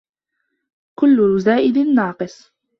[0.99, 2.51] كل زائد ناقص